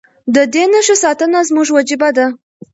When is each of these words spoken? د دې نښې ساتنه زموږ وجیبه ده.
د 0.35 0.37
دې 0.53 0.63
نښې 0.71 0.95
ساتنه 1.03 1.39
زموږ 1.49 1.67
وجیبه 1.73 2.09
ده. 2.17 2.25